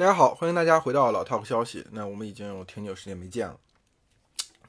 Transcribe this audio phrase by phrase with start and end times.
[0.00, 1.86] 大家好，欢迎大家回到老 Talk 消息。
[1.90, 3.60] 那我们已经有挺久时间没见了，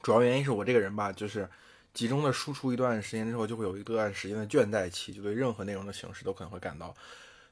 [0.02, 1.48] 主要原因是我这个人吧，就是
[1.94, 6.94] 集中的输出一段时间之后，就会有一段时间的倦怠期，就对任何内容的形式都可能会感到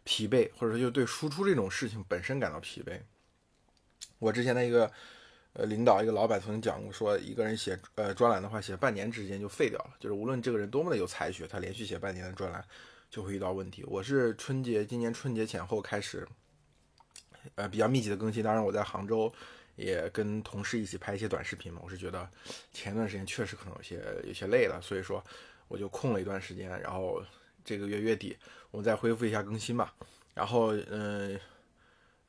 [0.04, 3.00] 疲惫，或者说就对输出这种事情本身感到疲惫。
[4.18, 4.92] 我之前的一个
[5.54, 12.62] 呃领导，一个老板曾经讲过，说一个人写呃专栏的话，写半年之间就废掉了，就是无论这个人多么的有才学，他连续写半年的专栏
[13.08, 13.82] 就会遇到问题。
[13.86, 16.28] 我是春节今年春节前后开始。
[17.54, 19.32] 呃，比较密集的更新，当然我在杭州
[19.76, 21.80] 也跟同事一起拍一些短视频嘛。
[21.84, 22.28] 我是觉得
[22.72, 25.24] 前段时间确实可能有些有些累了，所以说
[25.68, 27.22] 我就空了一段时间，然后
[27.64, 28.36] 这个月月底
[28.70, 29.94] 我们再恢复一下更新吧。
[30.32, 31.38] 然后，嗯，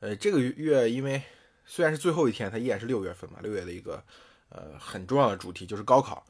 [0.00, 1.22] 呃，这个月因为
[1.64, 4.02] 虽然是最后一天，它依然是六月份嘛，六月的一个
[4.48, 6.24] 呃很重要的主题就是高考。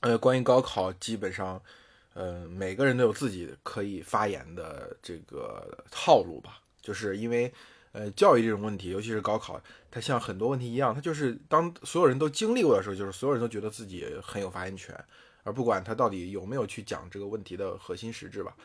[0.00, 1.60] 呃，关于高考，基本上
[2.14, 6.60] 呃每个人都有自己可以发言的这个套路吧。
[6.90, 7.52] 就是因为，
[7.92, 9.62] 呃，教育这种问题，尤其是高考，
[9.92, 14.92] 它像很多问题一样，它就是当所有人都经历过的时候，就是所有人都觉得自己很有发言权，
[15.44, 18.56] 而不管他到底有没有去讲这个问题的核心实质吧。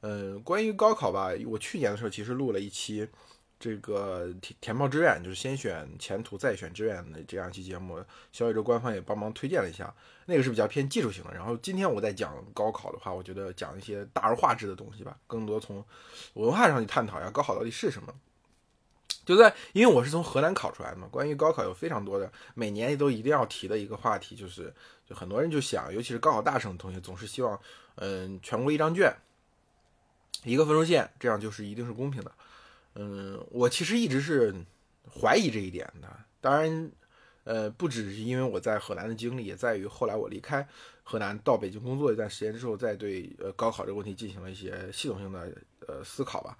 [0.00, 3.06] 嗯，关于高考吧，我去年的时候其实录了一期
[3.64, 7.98] 这个填填报志愿，就是先选前途再选志愿的这样一期节目，
[8.30, 9.90] 小宇宙官方也帮忙推荐了一下，
[10.26, 11.32] 那个是比较偏技术性的。
[11.32, 15.82] 然后今天我在讲高考的话，我觉得讲一些大而化之的东西吧，更多从
[16.34, 18.14] 文化上去探讨一下高考到底是什么。
[19.24, 24.70] 就在因为我是从河南考出来的嘛，关于高考有非常多的每年都一定要提的一个话题，就是
[25.08, 27.58] 就很多人就想，尤其是高考大省的同学，总是希望，
[27.94, 29.10] 嗯，全国一张卷，
[30.42, 32.30] 一个分数线，这样就是一定是公平的。
[32.94, 34.54] 嗯，我其实一直是
[35.08, 36.08] 怀疑这一点的。
[36.40, 36.90] 当然，
[37.44, 40.66] 呃，不只是因为我在河南的经历，也在于后来我离开
[41.02, 45.52] 河南到北京工作一段时间之后，再对呃高考这个问题进行了一些系统性的
[45.86, 46.56] 呃思考吧。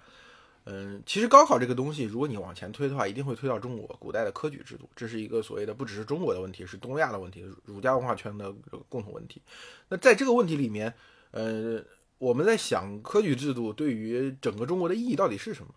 [0.67, 8.51] 嗯，其实高考这个东西，如果你往前推的话，一定会推到中国古代的科举制度，这是一个所谓的不只是中国的问题，是东亚的问题，儒家文化圈的
[8.89, 9.41] 共同问题。
[9.89, 10.91] 那在这个问题里面，
[11.29, 11.79] 呃，
[12.17, 15.71] 我们在想科举制度对于整个中国的意义到底是什么？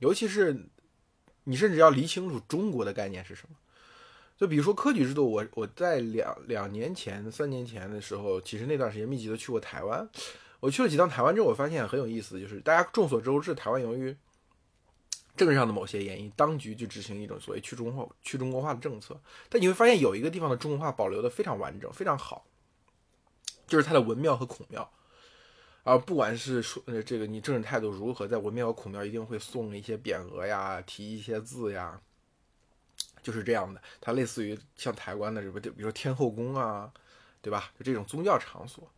[0.00, 0.68] 尤其是
[1.44, 3.56] 你甚至要理清楚中国的概念是什么。
[4.36, 10.08] 就比如说科举制度，我我在两两年前、三年前的时候，其实那段时间密集的去过台湾。
[10.60, 14.16] 我去了几趟台湾之后，我发现很有意思，就是大家众所周知，台湾由于
[15.36, 19.20] 政治上的某些原因，当局就执行一种所谓去中化、去中国化的政策。
[19.48, 22.46] 但你会发现有一个地方的中国化保留的非常完整、非常好，
[23.66, 24.90] 就是它的文庙和孔庙。
[25.82, 32.00] 而不管是说呃这个你政治态度如何，在文庙和孔庙一定会送一些匾额呀，题一些字呀，
[33.22, 33.80] 就是这样的。
[34.00, 36.92] 它类似于像台湾的什么，就比如说天后宫啊，
[37.40, 37.72] 对吧？
[37.78, 38.88] 就这种宗教场所。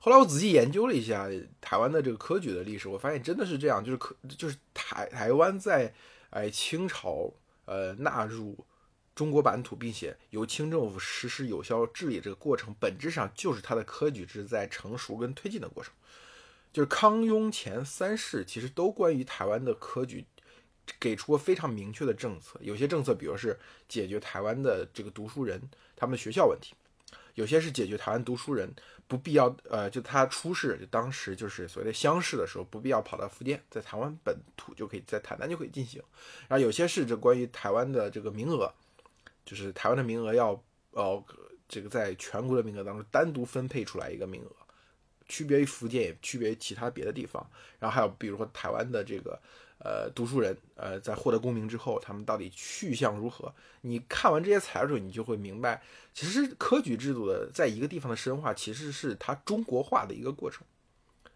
[0.00, 1.28] 后来我仔细研究了一下
[1.60, 5.94] 台湾的这个科举的历史，我发现真的是这样，就是科就是台台湾在
[6.30, 7.32] 哎清朝
[7.66, 8.66] 呃纳入
[9.14, 15.92] 中国版图，并且由清政府实施有效治理这个过程，本质上就是它的科举制在成熟跟推进的过程。
[16.72, 20.24] 就是康雍乾三世，其实都关于台湾的科举，
[20.98, 22.58] 给出过非常明确的政策。
[22.62, 25.60] 有些政策，比如是解决台湾的这个读书人
[25.94, 26.74] 他们的学校问题；
[27.34, 28.72] 有些是解决台湾读书人
[29.06, 36.02] 不必要，呃，就他出仕，就当时就是所谓的乡试的时候，不必要跑到福建，在台湾本土就可以在台南就可以进行。
[36.48, 38.72] 然后有些是这关于台湾的这个名额，
[39.44, 40.58] 就是台湾的名额要，
[40.92, 41.22] 呃，
[41.68, 44.50] 这个在全国的名额当中单独分配出来一个名额。
[45.32, 47.44] 区别于福建，也区别于其他别的地方。
[47.78, 49.40] 然后还有，比如说台湾的这个
[49.78, 53.50] 呃读书人，呃，在获得功名之后，他们到底去向如何？
[53.80, 55.82] 你看完这些材料之后，你就会明白，
[56.12, 60.66] 其实科举制度的在一个地方的深化，其实是它中国化的一个过程。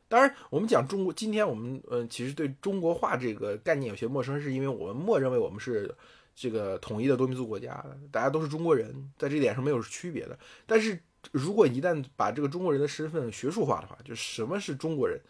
[0.08, 5.92] 当然，我们讲中国，今天我们呃，其实对中国化这个概念有些陌生，是因为我们默认为我们是
[6.34, 7.82] 这个统一的多民族国家，
[8.12, 10.38] 大家都是中国人，在这点上没有区别的。
[10.66, 11.00] 但是。
[11.32, 15.20] 如果一旦把这个中国人的身份学术化的话，就什么是中国人，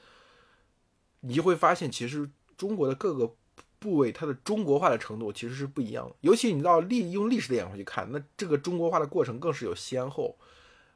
[1.20, 3.34] 你就会发现，其实中国的各个
[3.78, 6.16] 部位它的中国化的程度其实是不一样的。
[6.21, 10.36] 尤其你到历用历史的眼光去看，那这个中国化的过程更是有先后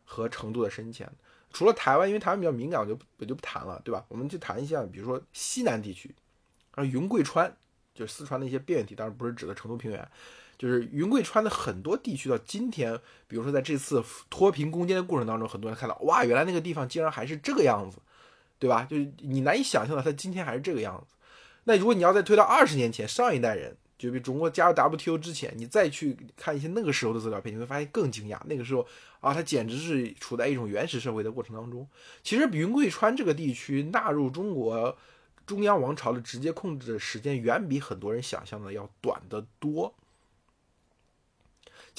[0.04, 1.10] 和程度的深浅。
[1.52, 4.04] 除了台湾，因为台湾比较敏感，我就我就不谈了，对吧？
[4.08, 6.14] 我们就谈一下，比如说西南地区，
[6.72, 7.52] 啊，云贵川，
[7.92, 10.10] 就是四川的一些边远地，当然不是指的成都平原。
[10.60, 12.94] 就是云贵川的很多地区到今天，
[13.26, 17.96] 比如说在这次脱贫攻坚的过程当中，很多人看到哇，原来那个地方竟然还是这个样子，
[18.58, 18.84] 对吧？
[18.84, 21.14] 就是你难以想象的，它今天还是这个样子。
[21.64, 28.38] 那如果你要再推到二十年前，上一代人，就比中国加入 WTO 之前，你再去看一些那个时候的资料片，你会发现更惊讶。
[28.44, 28.86] 那个时候
[29.20, 31.88] 啊，它简直是处在一种原始社会的过程当中。
[32.22, 34.94] 其实云贵川这个地区纳入中国。
[35.46, 39.92] 中央王朝的直接控制的时间远比很多人想象的要短得多。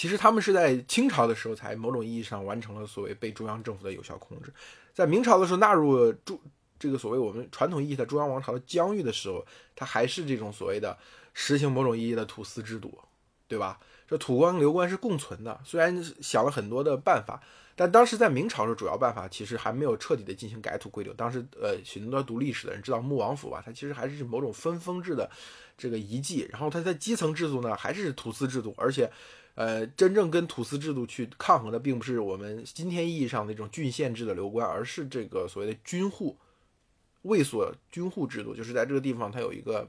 [0.01, 4.51] 其实他们是在清朝的时候才某种意义上完成了所谓被中央政府的有效控制，
[4.95, 6.39] 在明朝的时候纳入中
[6.79, 9.45] 这个所谓我们传统意义的中央王朝的疆域的时候，
[9.75, 10.97] 它还是这种所谓的
[11.35, 12.97] 实行某种意义的土司制度，
[13.47, 13.79] 对吧？
[14.07, 17.39] 这土官流官是共存的，虽然想了很多的办法，
[17.75, 21.13] 但当时在明朝的主要办法其实还没有彻底的进行改土归流。
[21.13, 25.29] 当时呃，许多读历史的人知道穆王府吧，它其实还是某种分封制的
[25.77, 29.07] 这个遗迹，然后它在基层制度呢还是土司制度，而且。
[29.61, 36.35] 呃，真正跟土司制度去抗衡的，并不是我们今天意义上的这种郡县制的流官，而是这个所谓的军户、
[37.21, 38.55] 卫所军户制度。
[38.55, 39.87] 就是在这个地方，它有一个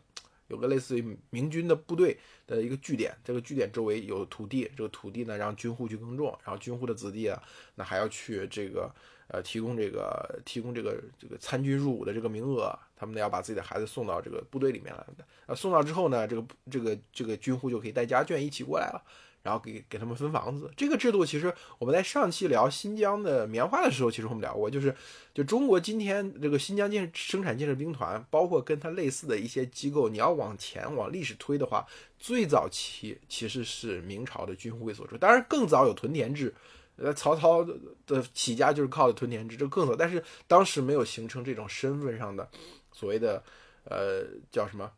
[0.48, 7.42] 有个类似于明军的部队的一个据点，这个据点周围有土地，这个土地呢让军户去耕种，然后军户的子弟啊，
[7.74, 8.94] 那还要去这个
[9.28, 15.24] 呃提供这个提供这个这个参军入伍的这个名额，他们呢要把自己的孩子送到这个部队里面来的。
[15.46, 19.02] 啊，送到之后呢，这个这个这个军户就可以带家眷一起过来了。
[19.42, 24.94] 然后给给他们分房子，这个制度其实我们在上期聊新疆的棉花的时候，其实我们聊过，就是
[25.34, 31.84] 就中国今天这个新疆建生产建设兵团，包括跟它类似的一些机构，你要往前往历史推的话，
[32.18, 36.54] 最早期其实是明朝的军户所制，当然更早有屯田制，
[36.94, 37.66] 呃，曹操
[38.06, 42.48] 的起家就是靠的屯田制，这更早，但是当时没有形成这种身份上的
[42.92, 43.42] 所谓的
[43.84, 44.92] 呃叫什么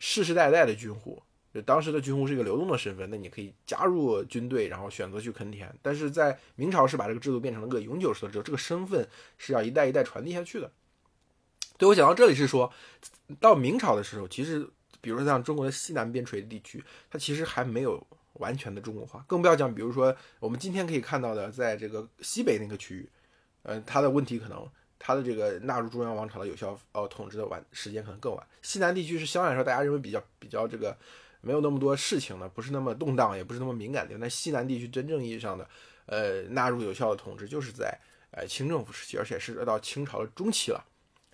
[0.00, 1.22] 世世代代的军户。
[1.62, 5.74] 当时的军户是一个流动的身份，那你可以加入军队，然后选择去垦田。
[5.82, 10.70] 但是在明朝是把这个制度变成了个永久式的制度，这个身份是要一代一代传递下去的。
[11.76, 12.72] 对我讲到这里是说，
[13.38, 14.68] 到明朝的时候，其实
[15.00, 18.04] 比如说像中国的西南边陲地区，它其实还没有
[18.34, 23.08] 完全的中国化，更不要讲，比如说我们今天可以看到的，在这个西北那个区域，
[23.62, 24.68] 呃，它的问题可能
[24.98, 28.44] 它的这个纳入中央王朝的有效呃统治的晚时间可能更晚。
[28.60, 30.96] 西南地区是相对来说大家认为比较比较这个。
[31.40, 34.18] 没有那么多事情呢，不是那么动荡，也不是那么敏感的。
[34.18, 35.68] 那西南地区真正意义上的，
[36.06, 37.96] 呃，纳入有效的统治，就是在
[38.32, 40.84] 呃清政府时期，而且是到清朝的中期了，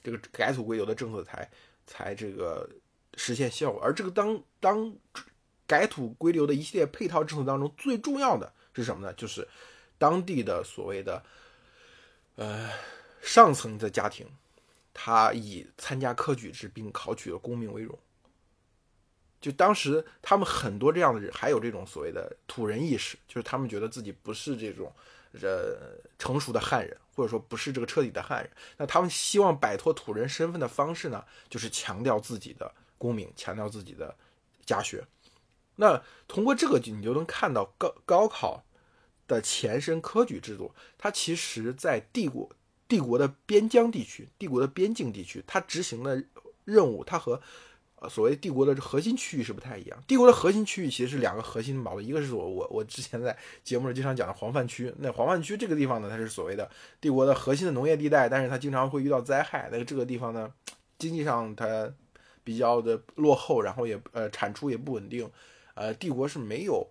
[0.03, 1.51] 这个改土归流的政策才
[1.87, 2.69] 才这个
[3.17, 3.81] 实现效果。
[3.83, 4.95] 而这个当当
[5.67, 9.13] 改土归流的一系列配套政策当中，最重要的是什么呢？
[9.15, 9.49] 就是
[9.97, 11.25] 当地的所谓的
[12.37, 12.71] 呃
[13.23, 14.27] 上层的家庭，
[14.93, 17.99] 他以参加科举制并考取了功名为荣。
[19.45, 24.91] 就当时他们很多这样的人，还有这种所谓的土人意识，就是他们觉得自己不是这种
[25.43, 25.77] 呃
[26.19, 28.51] 成熟的汉人，或者说不是这个彻底的汉人。
[28.79, 34.17] 那他们希望摆脱土人身份的方式呢，就是强调自己的功名，强调自己的
[34.65, 35.07] 家学。
[35.77, 38.65] 那通过这个，你就能看到高高考
[39.29, 42.49] 的前身科举制度，它其实在帝国
[42.89, 46.25] 帝国的边疆地区、帝国的边境地区，它执行的
[46.65, 47.43] 任务，它和
[48.09, 50.03] 所谓帝国的核心区域是不太一样。
[50.07, 54.93] 帝国的核心区域其实是两个核心的矛盾，一个是我我我之前在节目里经常讲的黄泛区。
[54.99, 56.69] 那黄泛区这个地方呢，它是所谓的
[57.01, 59.69] 帝国的核心的农业地带，但是它经常会遇到灾害。
[59.71, 60.53] 那个这个地方呢，
[60.99, 61.93] 经济上它
[62.43, 65.31] 比较的落后，然后也呃产出也不稳定。
[65.75, 66.87] 呃，帝国是没有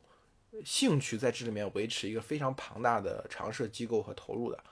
[0.65, 4.63] 兴趣在这里面维持一个非常庞大的常设机构和投入的。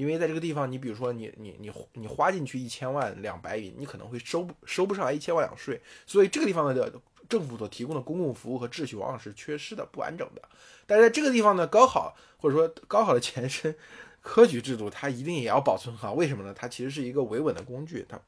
[0.00, 6.90] 因为在这个地方，你比如说你你你你花进去一千万两白银，你可能会收不收不上来一千万两税，所以这个地方的
[7.28, 10.40] 政府所提供的公共服务和秩序往往是缺失的、不完整的。
[10.86, 13.76] 但是在这个地方呢，高考或者说高考的前身
[14.22, 16.14] 科举制度，它一定也要保存好。
[16.14, 16.54] 为什么呢？
[16.56, 18.18] 它其实是一个维稳的工具，它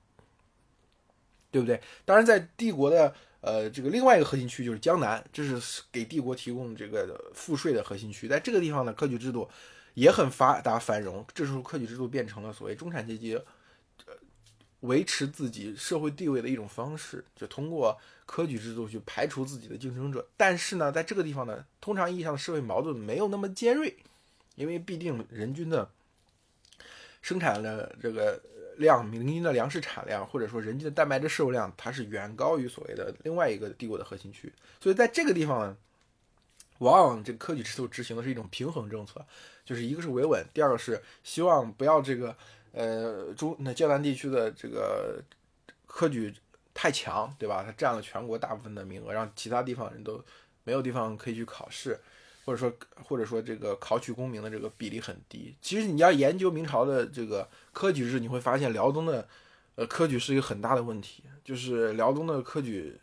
[1.51, 1.81] 对不对？
[2.05, 9.49] 当然，在帝国的呃这个另外一个核心区就是江南，这是给帝国提供这个赋税的核心区，在这个地方呢，科举制度。
[9.95, 13.35] 也很发达繁荣，这时候科举制度变成了所谓中产阶级，
[14.07, 14.15] 呃，
[14.81, 20.27] 维持自己社会地位的一种方式，就通过科举制度去排除自己的竞争者。
[20.37, 23.95] 但是呢，在这个地方呢，通常意义上的社会矛盾没有那么尖锐，
[24.55, 25.91] 因为必定人均的
[27.21, 28.43] 生产的这个
[28.79, 34.51] 量，人均的粮食产量，或者说人均的蛋白质摄入量，它是远高于所谓的另外一个帝国的核心区。
[34.81, 35.77] 所以在这个地方呢。
[36.83, 39.25] 往往这个科举制度执行的是一种平衡政策，
[39.65, 42.37] 就是一个是维稳，第二个是希望不要这个
[42.73, 45.23] 呃中那江南地区的这个
[45.87, 46.35] 科举
[46.75, 47.63] 太强，对吧？
[47.65, 50.23] 它占了全国大部分的名额，让其他地方人都
[50.65, 51.99] 没有地方可以去考试，
[52.45, 52.73] 或者说
[53.05, 55.55] 或者说这个考取功名的这个比例很低。
[55.63, 59.29] 其实你要研究明朝的这个科举制，你会发现辽东的
[59.77, 62.99] 呃科举是一个很大的问题，就是辽东的科举。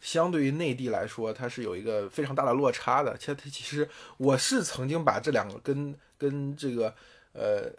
[0.00, 3.16] 相对于内地来说，它是有一个非常大的落差的。
[3.18, 6.94] 其实，其实我是曾经把这两个跟跟这个
[7.32, 7.70] 呃，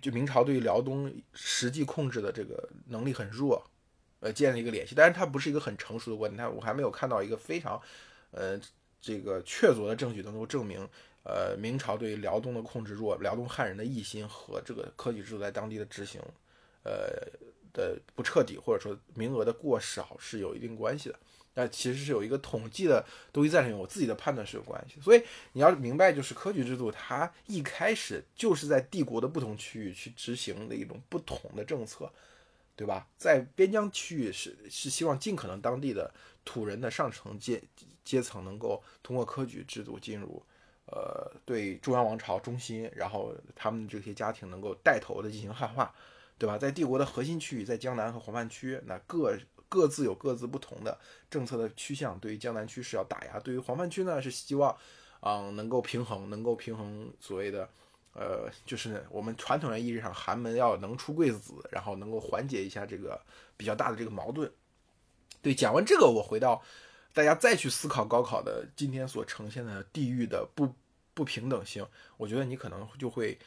[0.00, 3.62] 就明朝对于辽东实际控制的这个能力很弱，
[4.20, 7.80] 呃建立一个联系，但是它不是一个很成熟的观点，它我还没有看到一个非常
[8.30, 8.58] 呃
[9.00, 10.88] 这个确凿的证据能够证明，
[11.24, 16.20] 呃明朝对于辽东的控制弱，辽东汉人的异心和这个科举制度在当地的执行，
[16.82, 17.22] 呃
[17.72, 21.18] 的不彻底或者说名额的过少是有一定关系的。
[21.58, 25.00] 那其实是有一个统计的东西在里面，我自己的判断是有关系。
[25.00, 25.22] 所以
[25.54, 32.12] 你要明白，就是科举制度它一开始就是在帝国的不同区域去执行的一种不同的政策，
[32.76, 33.08] 对吧？
[33.16, 36.12] 在边疆区域是是希望尽可能当地的
[36.44, 37.62] 土人的上层阶
[38.04, 40.42] 阶层能够通过科举制度进入，
[40.84, 45.94] 呃，对中央王朝中心，然后他们这些家庭能够带头的进行汉化，
[46.36, 46.58] 对吧？
[46.58, 49.34] 在帝国的核心区域，在江南和黄泛区，那各。
[49.68, 50.96] 各自有各自不同的
[51.30, 54.76] 政策的趋向，对于江南区是要打压，对于黄泛区呢是希望，
[55.20, 57.68] 嗯，能够平衡，能够平衡所谓的，
[58.12, 63.20] 呃，就是我们传统的意义上寒门要能出贵子，然后能够缓解一下这个
[63.56, 64.50] 比较大的这个矛盾。
[65.42, 66.62] 对，讲完这个，我回到
[67.12, 70.72] 大家再去思考高考的今天所呈现的地域的不
[71.14, 73.38] 不平等性，我觉得你可能就会。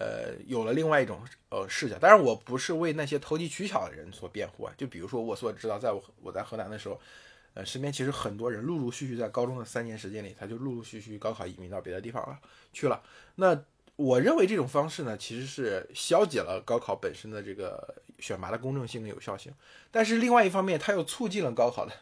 [0.00, 4.72] 呃，有了另外一种呃视角，当然我不是为那些投机取巧的人所辩护啊。
[4.76, 7.00] 就比如说我所知道，在我我在河南的时候，
[7.54, 12.38] 呃，身边其实很多人陆陆续续在高中的三年时间里，他就陆陆续续高考移民到别的地方了
[12.72, 13.02] 去了。
[13.34, 13.60] 那
[13.96, 19.52] 我认为这种方式呢，其实是消解了高考本身的这个选拔的公正性跟有效性。
[19.90, 21.92] 但是另外一方面，它又促进了高考的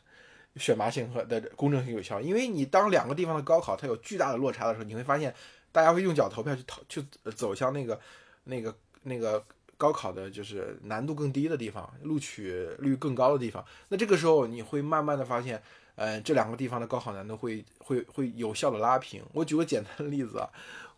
[0.57, 5.35] 选拔性和的公正性有效，因为你当两个地方的高考它有巨大的落差的时候，你会发现。
[5.76, 7.04] 大家会用脚投票去投，去
[7.35, 8.00] 走向那个、
[8.45, 9.45] 那个、那个
[9.76, 13.62] 高考的，就是难度更低的地方，录取率更高的地方。
[13.88, 15.62] 那这个时候你会慢慢的发现，
[15.95, 19.23] 呃，这两个地方的高考难度会会会有效的拉平。
[19.35, 20.49] 我举个简单的例子啊，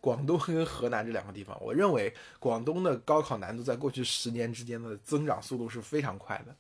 [0.01, 6.55] 广东跟河南这两个地方，我认为广东的高考难度在过去十年之间的增长速度是非常快的。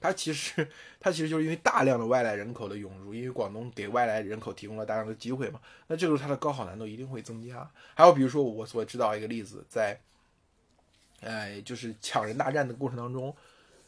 [0.00, 0.68] 它其实，
[1.00, 7.68] 它其实就是因为大量的外来人口的涌入，因为广东给外来人口提供了大量的机会嘛，那这个时候它的高考难度一定会增加。
[7.94, 9.98] 还有比如说我所知道一个例子，在，
[11.20, 13.34] 哎，就是抢人大战的过程当中，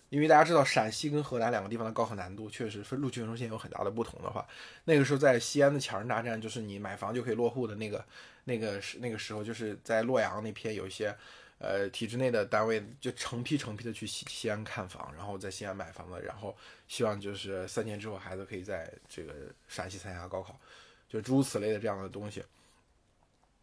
[0.08, 4.44] 因为大家知道陕西跟河南两个地方的高考难度确实分录取分数线有很大的不同的话，
[4.86, 8.04] 那个时候在西安的抢人大战，就是你买房就可以落户的那个
[8.44, 11.16] 那个时那个时候，就是在洛阳那片有一些。
[11.60, 16.56] 呃，体制内的单位就成批成批的去西西安看房，然后在西安买房子，然后
[16.88, 19.32] 希望就是三年之后孩子可以在这个
[19.68, 20.58] 陕西参加高考，
[21.06, 22.42] 就诸如此类的这样的东西。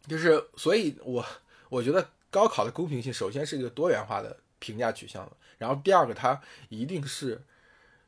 [0.06, 1.26] 就是所以，我
[1.68, 7.42] 我觉得高考的公平性首先是一个多元化的评价取向，然后第二个它一定是。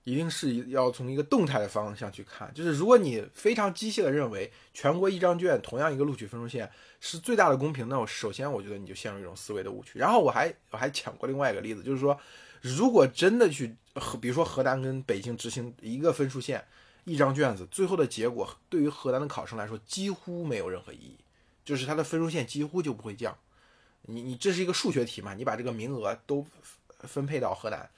[0.04, 6.68] 一定是要从一个动态的方向去看，就是如果你非常机械的认为全国一张卷同样一个录取分数线
[7.00, 9.98] 是最大的公平，那我首先我觉得你就陷入一种思维的误区。
[9.98, 12.18] 然后我还我还讲过另外一个例子，就是说
[12.62, 13.76] 如果真的去
[14.20, 16.64] 比如说河南跟北京执行一个分数线
[17.04, 21.18] 一张卷子，最后的结果对于河南的考生来说几乎没有任何意义，
[21.62, 23.36] 就是它的分数线几乎就不会降。
[24.02, 25.34] 你你这是一个数学题嘛？
[25.34, 26.46] 你把这个名额都
[27.00, 27.88] 分配到河南。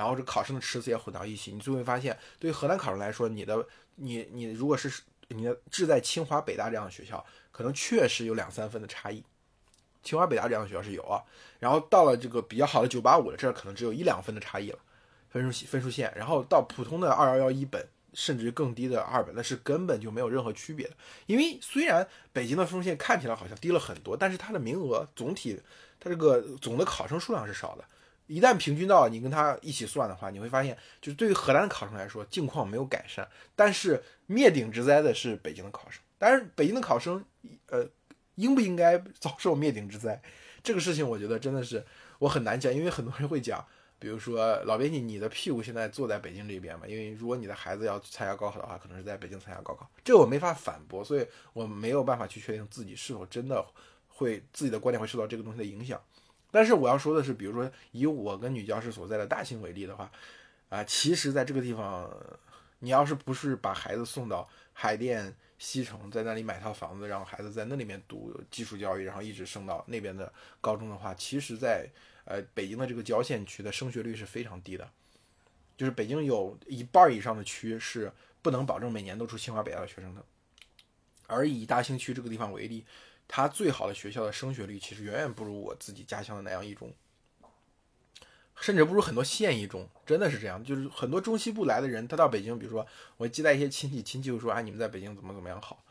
[0.00, 3.62] 然后这考生的池子也混到一起，你就会发现，对于河南考生来说，你的
[3.96, 4.90] 你你如果是
[5.28, 9.22] 你的志在清华北大这样的学校，可能确实有两三分的差异。
[10.02, 11.20] 清华北大这样的学校是有啊，
[11.58, 14.78] 然后到了这个比较好的九八五的，这可能只有一两分的差异了，
[15.28, 16.10] 分数分数线。
[16.16, 20.94] 然后到普通的二幺幺一本，甚至于更低的二本，那是根本就没有任何区别的。
[21.26, 25.60] 因为虽然北京的分数线看起来好像低了很多，但是它的名额总体，
[26.00, 27.84] 它这个总的考生数量是少的。
[28.30, 33.28] 一旦平均到你跟他一起算的话，你会发现，就是对于河南的考生来说，境况没有改善。
[33.56, 36.00] 但是灭顶之灾的是北京的考生。
[36.16, 37.24] 但是北京的考生，
[37.66, 37.84] 呃，
[38.36, 40.22] 应不应该遭受灭顶之灾？
[40.62, 41.84] 这个事情，我觉得真的是
[42.20, 43.66] 我很难讲，因为很多人会讲，
[43.98, 46.86] 比如说老编辑，你的屁股现在坐在北京这边嘛？
[46.86, 53.64] 因为如果你的孩子要参加高考的话，可能是在北京参加高考，这我没法反驳，所以我没有办法去确定自己是否真的
[54.06, 56.00] 会自己的观点会受到这个东西的影响。
[56.50, 60.10] 但是我要说的是，比如说以我跟女教师所在的大兴为例的话，
[60.68, 62.10] 啊，其实在这个地方，
[62.80, 71.88] 你要是不是把孩子送到海淀西城，在那里买套房子，让孩子在那里面读基础教育，然后一直升到那边的高中的话，其实，在
[72.24, 74.90] 呃北京的这个郊县区的升学率是非常低的，
[75.76, 78.10] 就是北京有一半以上的区是
[78.42, 80.24] 不能保证每年都出清华北大的学生的，
[81.26, 82.84] 而以大兴区这个地方为例。
[83.32, 86.92] 他最好的学校的升学率其实远远不如我自己家乡的南阳一中，
[88.60, 90.62] 甚至不如很多县一中，真的是这样。
[90.64, 92.84] 就是很多中西部来的人，他到北京，比如说
[93.16, 95.82] 我接待一些亲戚，亲戚会说：“啊，你们在北京怎么怎么样好。”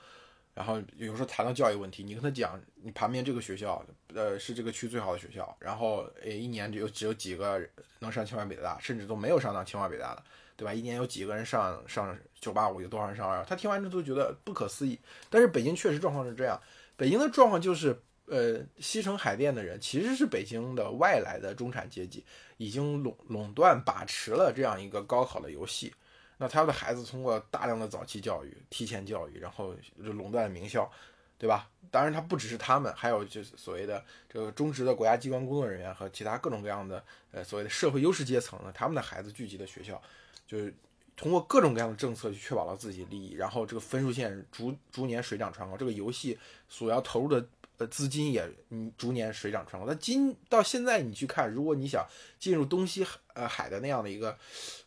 [0.53, 3.81] 然后有时候谈到教育问题，你跟他讲，你旁边这个学校，
[4.13, 7.61] 呃，是这个区最好的学校，然后呃，一年只有只有几个
[7.99, 10.23] 能上清华北大，甚至都没有上到清华北大的，
[10.57, 10.73] 对吧？
[10.73, 13.41] 一年有几个人上上九八五，有多少人上二？
[13.45, 14.99] 他听完之后都觉得不可思议。
[15.29, 16.59] 但是北京确实状况是这样，
[16.99, 22.25] 北京的状况就是，呃，西城海淀的人其实是北京的外来的中产阶级，
[22.57, 25.93] 已经垄垄断把持了这样一个高考的游戏。
[26.39, 30.91] 那他的孩子通过大量的早期教育、提前教育，然后就垄断了名校，
[31.37, 31.69] 对吧？
[31.89, 37.01] 当然，他不只是他们，还有就是所谓的这个中职的国家机关工作人员和其他各种各样的
[37.31, 40.01] 呃所谓的社会优势阶层呢，他们的孩子聚集的学校，
[40.45, 40.73] 就是
[41.15, 47.45] 通过各种各样的政策去确保了自己利益，然后这个分数线逐逐年水涨船高，这个游戏所要投入的
[47.77, 49.85] 呃资金也嗯逐年水涨船高。
[49.85, 52.07] 那今到现在你去看，如果你想
[52.39, 54.37] 进入东西海呃海的那样的一个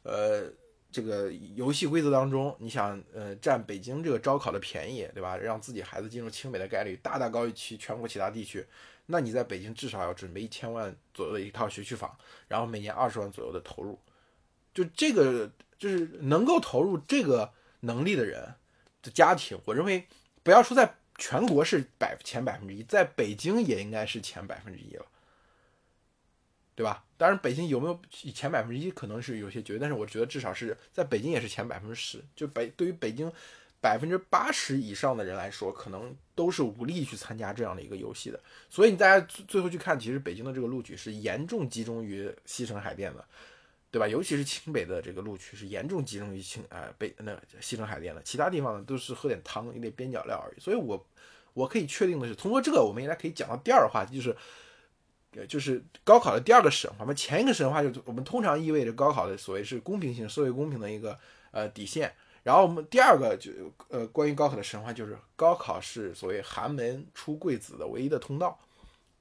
[0.04, 0.50] 呃。
[0.94, 5.38] 这个游戏规则当中，你想，呃，占北京这个招考的便宜，对吧？
[5.38, 8.62] 让自己孩子进入清北的概率大大高于其全国其他地区，
[9.06, 12.14] 那你在北京至少要准备一千万左右的一套学区房，
[12.46, 13.98] 然后每年二十万左右的投入，
[14.74, 18.54] 就这个就是能够投入这个能力的人
[19.00, 20.06] 的家庭，我认为
[20.42, 25.06] 不要说在全国是百前百分之一，在北京也应该是前百分之一了。
[26.74, 27.04] 对吧？
[27.16, 28.00] 当然，北京有没有
[28.34, 32.20] 前百分之一，可能是有些绝对，但是我觉得至少是在北京也是前百分之十。
[32.34, 33.30] 就北对于北京
[33.80, 38.40] 百分之八十以上的人来说，可能都是无力去参加这样的一个游戏的。
[38.68, 43.24] 所以你大家最后去看，其实北京的这个录取是严重集中于西城海淀的，
[43.92, 44.08] 对吧？
[44.08, 50.60] 尤其是清北的这个录取是严重集中于清呃北那西城海淀的，其他地方呢都是喝点汤一点边角料而已。
[50.60, 51.06] 所以我
[51.54, 54.36] 我可以确定的是，通过这个，我们应该可以讲到第二个话题，就是。
[55.34, 61.18] 呃，就是高考的第二个神话嘛，前一个神话就是我们通常意味着高考的所谓是公平性、社会公平的一个
[61.52, 62.12] 呃底线。
[62.42, 63.50] 然后我们第二个就
[63.88, 68.60] 呃关于高考的神话就是高考是所谓寒门出贵子的唯一的通道。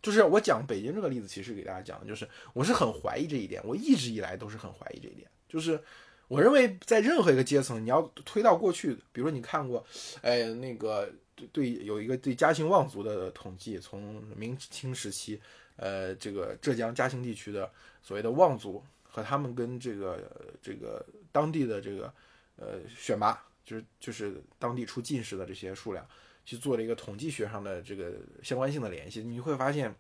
[0.01, 5.25] 就是我讲北京这个例子，其实给大家讲的就是我是很怀疑这一点，我一直以来都是很怀疑这一点。
[5.47, 5.81] 就是
[6.27, 9.81] 我认为在任何一个阶层，你要推到过去，比如说你看过，
[10.21, 11.09] 哎那个
[11.51, 15.41] 对有一个对嘉兴望族的统计，从明清时期。
[15.77, 17.67] 呃，这个浙江嘉兴地区的
[18.03, 22.13] 所谓的望族和他们跟这个这个当地的这个
[22.57, 26.05] 呃选拔，就是就是当地出进士的这些数量，
[26.45, 29.95] 去做了一个统计学上的这个相关性的联系，你会发现，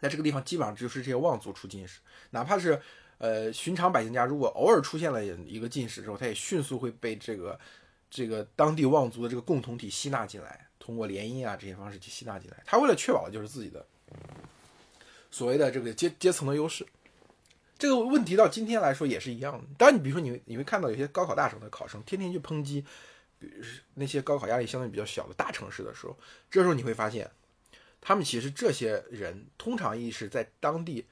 [0.00, 2.80] 在这个地方基本上就是这些望族出进士，哪怕是
[3.18, 7.58] 呃寻常百姓家，如果偶尔出现了一个进士之后，他也迅速会被这个
[8.10, 12.62] 这个当地望族的这个共同体吸纳进来，通过联姻啊这些方式去吸纳进来。
[12.64, 13.84] 他为了确保的就是自己的。
[15.30, 16.86] 所谓的这个阶阶层的优势，
[17.78, 19.64] 这个问题到今天来说也是一样的。
[19.76, 22.82] 当然，你比如说你你会看到有些高考大省的考生天天去抨击，
[23.38, 23.64] 比如
[23.94, 26.16] 那些高考压力相对比较小的大城市的时候，
[26.50, 27.30] 这时候你会发现，
[28.00, 31.04] 他们其实这些人通常意义是在当地，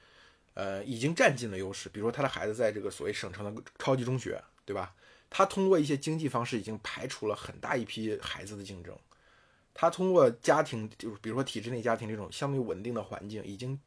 [0.55, 1.87] 呃，已经占尽了优势。
[1.89, 4.95] 比如说他的孩子在这个所谓省城的超级中学，对吧？
[5.29, 8.97] 他通过一些经济方式已经排除了很大一批孩子的竞争。
[9.73, 13.79] 他通过家庭，就是比如说体制内家庭这种相对稳定的环境，已经。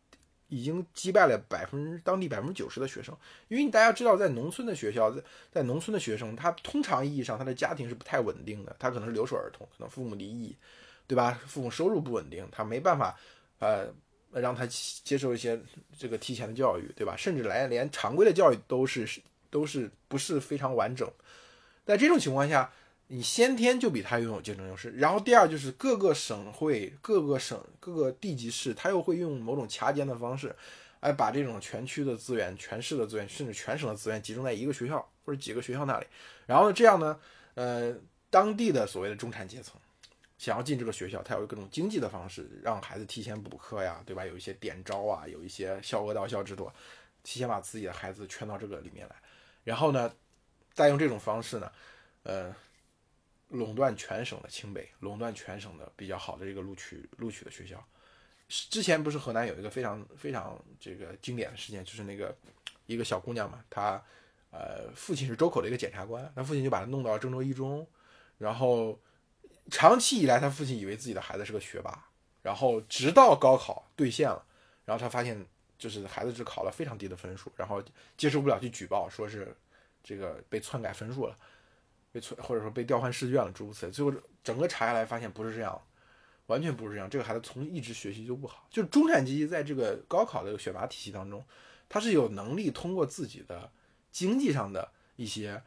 [0.51, 3.15] 已经击败了百分之当地百分之九十的学生，
[3.49, 5.23] 因为大家知道，在农村的学校，在
[5.53, 10.57] 在农村的学生，他通常意义上他的家庭是不太稳定的，他可能是留守儿童，可能父母离异，
[11.07, 11.39] 对吧？
[11.47, 13.15] 父母收入不稳定，他没办法，
[13.59, 13.93] 呃，
[14.33, 14.67] 让他
[15.05, 15.61] 接受一些
[15.99, 17.15] 这个提前的教育，对吧？
[17.15, 19.07] 甚至来连常规的教育都是
[19.51, 21.11] 都是不是非常完整，
[21.85, 22.71] 在这种情况下。
[23.11, 30.55] 你先天就比他拥有竞争优势，然后第二就是各个省会、各个省、各个地级市，他又会用某种掐尖的方式，
[31.01, 36.07] 哎，把这种全区的资源、全市的资源，甚至全省的资源集中在一个学校或者几个学校那里。
[36.45, 37.19] 然后呢，这样呢，
[37.55, 37.97] 呃，
[38.29, 39.81] 当地的所谓的中产阶层
[40.37, 44.27] 想要进这个学校，他有各种经济的方式，让孩子提前补课呀，对吧？
[44.27, 46.71] 有一些点招啊，有一些校额到校制度，
[47.23, 49.17] 提前把自己的孩子圈到这个里面来。
[49.69, 50.13] 然后呢，
[50.73, 51.73] 再用这种方式呢，
[52.23, 52.55] 呃。
[53.51, 57.83] 垄断全省的清北，垄断全省的比较好的这个录取录取的学校。
[58.47, 62.37] 之前不是河南有一个非常非常这个经典的事件，就是那个
[62.85, 64.05] 一个小姑娘嘛，她
[64.51, 67.89] 呃父亲是周口的一个检察官，她父亲就把她弄到了郑州一中，
[68.37, 69.01] 然后
[69.71, 72.11] 长期以来，他父亲以为自己的孩子是个学霸，
[72.43, 74.45] 然后直到高考兑现了，
[74.85, 75.47] 然后他发现
[75.79, 77.83] 就是孩子只考了非常低的分数，然后
[78.17, 79.57] 接受不了去举报，说是
[80.03, 81.37] 这个被篡改分数了。
[82.11, 83.93] 被篡或者说被调换试卷了，诸如此类。
[83.93, 84.11] 最后
[84.43, 85.79] 整个查下来，发现不是这样，
[86.47, 87.09] 完全不是这样。
[87.09, 91.45] 这个孩子从一直学习就不好，就是中产阶级在这个高考的选拔体系当中，
[91.87, 93.71] 他是有能力通过自己的
[94.11, 95.63] 经济上的一些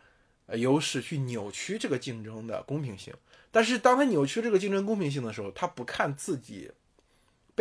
[0.47, 3.13] 呃优势去扭曲这个竞争的公平性。
[3.51, 6.71] 但是当他扭曲这个竞争公平性的时候，他不看自己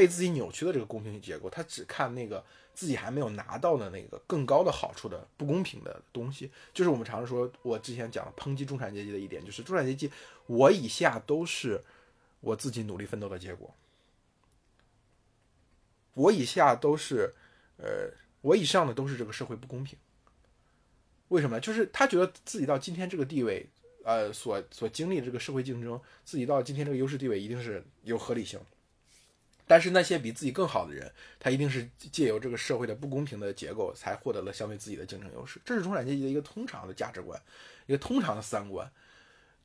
[0.01, 6.51] 被自己扭曲的这个公平结构，他只看那个自己还没有拿到的那个更高的好处的不公平的东西。
[6.73, 10.11] 就是我们常说，我之前讲抨击中产阶级的一点，就是中产阶级
[10.47, 11.85] 我以下都是
[12.41, 13.75] 我自己努力奋斗的结果，
[16.15, 17.35] 我以下都是
[17.77, 18.11] 呃
[18.41, 19.99] 我以上的都是这个社会不公平。
[21.29, 21.61] 为什么？
[21.61, 23.69] 就是他觉得自己到今天这个地位。
[24.03, 28.59] 呃，所所经历的这个社会竞争，自己到今天这个优势地位一定是有合理性。
[29.71, 35.61] 但是那些比自己更好的人，他一定是借由这个社会的不公平的结构，才获得了相对自己的竞争优势。
[35.65, 37.41] 这是中产阶级的一个通常的价值观，
[37.87, 38.91] 一个通常的三观，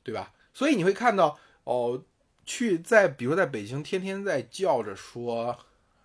[0.04, 0.32] 对吧？
[0.54, 2.00] 所以你会看到，哦，
[2.44, 5.58] 去在比如在北京，天天在叫着说，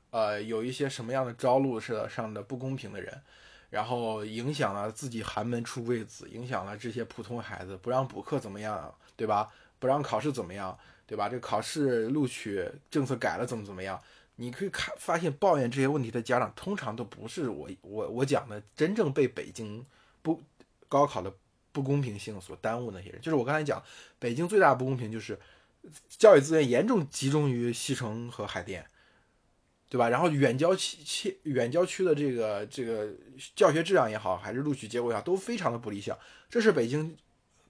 [0.10, 3.22] 呃，有一些什么样的招录社上的不公平的人。
[3.70, 9.54] 然后影响了自己寒门出贵子，影响了这些普通孩子，不让补课怎么样，对吧？
[9.78, 10.76] 不让考试怎么样，
[11.12, 11.28] 对吧？
[11.28, 14.02] 这个考试录取政策改了怎么怎么样？
[14.38, 19.86] 你可以看发现抱怨这些问题的家长，通常都不是我我我讲的真正被北京
[20.22, 20.42] 不
[20.88, 21.34] 高考的
[21.74, 23.20] 不公平性所耽误那些人。
[23.20, 23.84] 就是我刚才讲，
[24.20, 25.38] 北京最大的不公平就是
[26.08, 28.86] 教育资源严重集中于西城和海淀。
[29.90, 30.08] 对吧？
[30.08, 33.10] 然后远郊区、远郊区的这个这个
[33.54, 36.18] 教学质量也好，还是录取结果也好，都非常的不理想。
[36.50, 37.18] 这是北京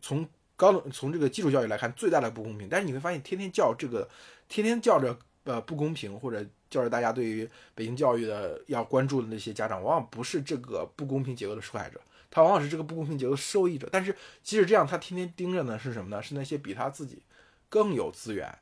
[0.04, 0.30] 从
[0.62, 2.69] 高从这个基础教育来看最大的不公平。
[2.69, 4.08] 但是你会发现，天天叫这个，
[4.47, 13.89] 天天叫着呃不公平，或者叫着大家对于北京教育的要关注的那些家长，往往不是这个不公平结构的受害者，他往往是这个不公平结构的受益者。
[13.91, 16.21] 但是即使这样，他天天盯着呢是什么呢？
[16.21, 17.24] 是那些比他自己
[17.67, 18.58] 更有资源、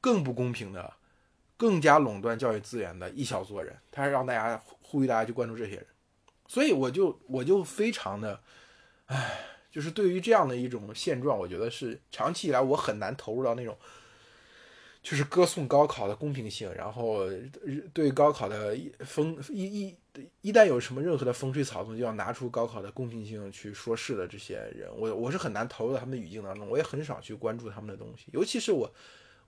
[0.00, 0.94] 更不公平的。
[1.54, 5.86] 更加垄断教育资源的一小撮人，他是让大家呼吁大家去关注这些人，
[6.48, 8.40] 所以我就我就非常的，
[9.06, 9.38] 唉，
[9.72, 13.76] 就是对于这样的一种现状，我觉得是长期以来我很难投入到那种，
[15.02, 17.26] 就是歌颂高考的公平性，然后
[17.92, 19.96] 对高考的风一一
[20.42, 28.88] 一旦有什么任何的风吹草动，就要拿出高考的公平性去说事的这些人，我我是很难投入到他们的语境当中，我也很少去关注他们的东西，尤其是我。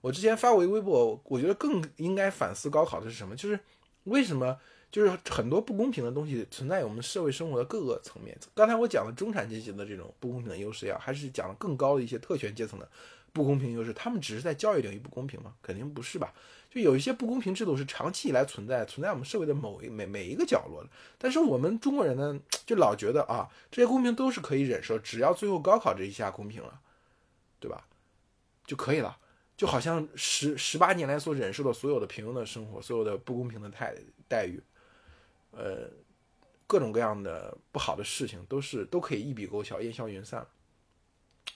[0.01, 3.35] 我之前发过一微博，我觉得更应该反思高考的是什么？
[3.35, 3.59] 就是
[4.03, 4.55] 为什么
[4.91, 8.37] 就是很多不公平的东西存在于我们社会生活的各个层面。
[8.53, 12.89] 刚才我讲了中产阶级的这种不公平的优势呀，还是讲了更高的一些特权阶层的
[13.33, 13.91] 不公平优势？
[13.93, 15.53] 他们只是在教育领域不公平吗？
[15.61, 16.33] 肯定不是吧。
[16.69, 20.89] 就有一些不公平制度是长期以来存在，存在我们社会的某一每每一个角落的。
[21.17, 26.81] 但是我们中国人呢，就老觉得啊，这些公平都是可以忍受，只要最后高考这一下公平了，
[27.59, 27.85] 对吧？
[28.65, 29.17] 就可以了。
[29.55, 33.95] 就好像十十八年来所忍受的所有的平庸的生活，所有的不公平的待
[34.27, 34.61] 待遇，
[35.55, 35.89] 呃，
[36.67, 40.45] 各种各样的不好的事情，都是都可以一笔勾销，烟消云散。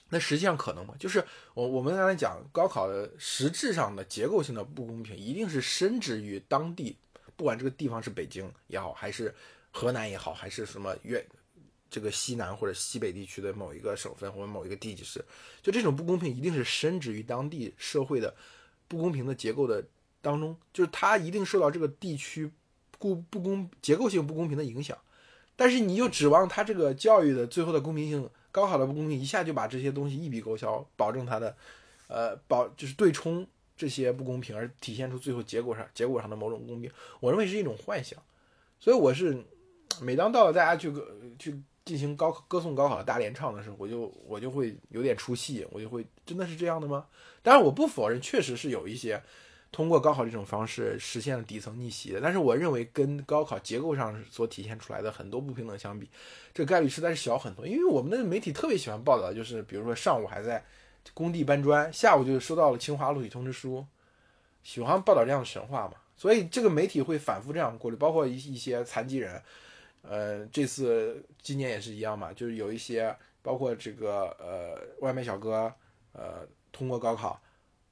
[0.08, 0.94] 那实际上可能吗？
[0.98, 6.96] 就是我我们刚才讲高考的实质上的结构性的不公平，一定是深植于当地，
[7.36, 9.32] 不管这个地方是北京也好，还是
[9.70, 11.24] 河南也好，还是什么远。
[11.88, 15.24] 这个西南或者西北地区的某一个省份或者某一个地级市，
[15.60, 18.32] 就这种不公平一定是深植于当地社会的
[18.86, 19.84] 不公平的结构的
[20.20, 22.48] 当中，就是它一定受到这个地区
[23.00, 24.96] 不不公结构性不公平的影响。
[25.56, 31.56] 但是你又指望它这个教育的最后的公平性、高考的不公平一下就把这些东西一笔勾销，保证它的
[32.06, 33.44] 呃保就是对冲
[33.76, 38.16] 这些不公平，而体现出最后结果上结果上的某种公平，我认为是一种幻想。
[38.78, 39.44] 所以我是
[40.00, 40.92] 每当到了大家去
[41.36, 41.60] 去。
[41.82, 47.06] 进行高歌颂高考的大联唱的时候，我就我就会有点出戏，我就会真的是这样的吗？
[47.42, 49.20] 当然我不否认，确实是有一些
[49.72, 52.20] 通过高考这种方式实现了底层逆袭的。
[52.20, 56.08] 但是我认为跟高考结构上所体现出来的很多不平等相比，
[56.52, 57.66] 这个概率实在是小很多。
[57.66, 60.64] 因为我们的媒体特别喜欢报道，就是比如说上午还在
[61.14, 63.86] 工地搬砖，下午就收到了清华录取通知书，
[64.62, 65.94] 喜欢报道这样的神话嘛。
[66.16, 69.42] 所以这个媒体会反复这样过滤，包括一一些残疾人。
[70.02, 75.70] 呃，这次今年也是一样嘛，就是有一些包括这个呃外卖小哥，
[76.12, 77.38] 呃通过高考，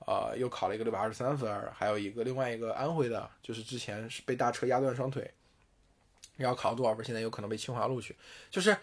[0.09, 5.31] 呃又考了一个六百二十三分，还有一个另外一个安徽的，就是之前是被大车压断双腿，
[6.37, 8.17] 然后考了多少分，现在有可能被清华录取，
[8.51, 8.75] 就是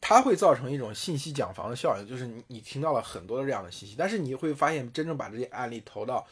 [0.00, 6.26] 它会造成一种信息茧房的效应，就是你你听到了很多的这样的信息，但是你会发现真正把这些案例投到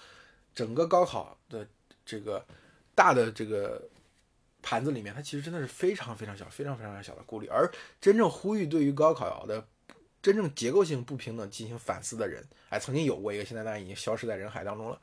[0.55, 1.67] 整个高考的
[2.05, 2.45] 这个
[2.95, 3.83] 大的这个。
[4.63, 9.65] 盘子里面，它其实真的是非常非常小、非常非常小的顾虑，而真正呼吁对于高考的
[10.27, 15.01] 真正结构性不平等进行反思的人，哎，曾经有过一个，现在当然已经消失在人海当中了，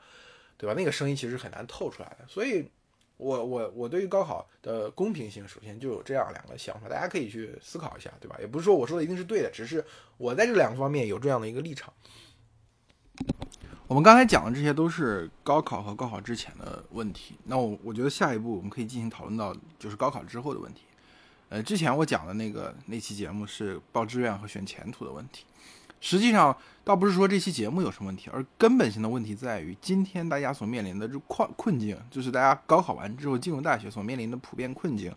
[0.58, 0.74] 对吧？
[0.76, 2.70] 那个声音其实很难透出来的，所以，
[3.16, 8.36] 我我我我对于高考的公平性，首先就有这样两个想法，大家可以去思考一下，对吧？
[8.42, 9.82] 也不是说我说的一定是对的，只是
[10.18, 11.94] 我在这两个方面有这样的一个立场。
[13.88, 20.82] 我们刚才讲的这些都是高考和高考之前的问题，那我我觉得下一步我们可以进行讨论到就是高考之后的问题。
[21.54, 25.46] 呃，之前我讲的那个那期节目是报志愿和选前途的问题。
[26.02, 35.14] 实际上，倒不是说这期节目有什么问题，而根本性的问题在于，今天大家所面临的这困困境，就是大家高考完之后进入大学所面临的普遍困境，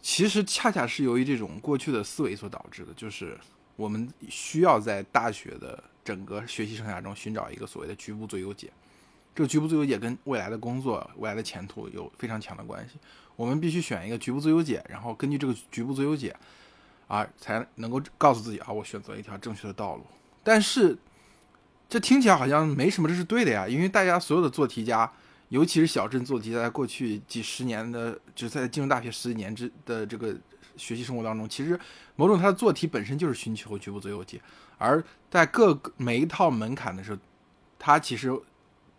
[0.00, 3.36] 其实恰恰是由于这种过去的思维所导致的，就是
[3.74, 8.70] 我们需要在大学的整个学习生涯中寻找一个所谓的局部最优解。
[9.34, 12.98] 这个局部最优解跟未来的工作、未来的前途有非常强的关系。
[13.36, 16.36] 我们必须选一个局部最优解，然后根据这个局部最优解。
[17.06, 20.06] 啊，才能够告诉自己啊，我选择一条正确的道路。
[20.42, 20.96] 但是，
[21.86, 23.68] 这听起来好像没什么，这是对的呀。
[23.68, 25.08] 因为大家所有的做题家，
[25.50, 30.34] 尤其是小镇做题家，在过去几十年的，就是在进入大学十几年之的这个
[30.78, 31.78] 学习生活当中，其实
[32.16, 34.40] 某种他的做题本身就是寻求局部最优解。
[34.78, 37.18] 而在各每一套门槛的时候，
[37.78, 38.34] 他其实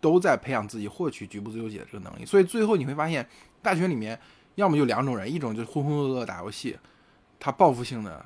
[0.06, 2.24] 都在培养自己获取局部自由解的这个能力。
[2.24, 3.28] 所以最后你会发现，
[3.60, 4.16] 大学里面
[4.54, 6.78] 要么就两种人，一种就是浑浑噩噩打游戏。
[7.40, 8.24] 他报复性的，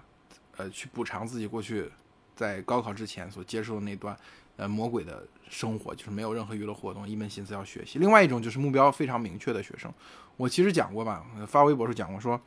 [0.58, 1.90] 呃，去补偿自己过去
[2.36, 4.14] 在高考之前所接受的那段，
[4.56, 7.98] 呃，魔鬼的生活，就是没有任何娱乐活动，一门心思要学习。
[7.98, 9.90] 另外一种就是目标非常明确的学生，
[10.36, 12.38] 我其实讲过吧，发微博时候讲过，说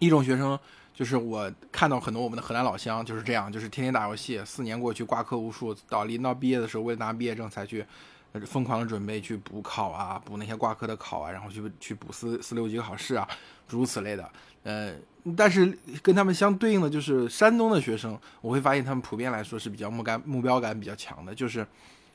[0.00, 0.58] 一种学生
[0.92, 7.84] 就是我看到很多我们的河南老乡就是这样，就是天天打游戏，四年过去挂科无数，到临到毕业的时候，为了拿毕业证才去
[8.40, 13.26] 疯狂的准备去补考啊，补那些挂科的考啊，然后去去补四四六级考试啊，
[13.68, 14.30] 诸如此类的，
[14.64, 14.94] 呃。
[15.36, 21.66] 但是跟他们相对应的就是山东的学生，我会发现他们普遍来说是比较目感目标感比较强的，就是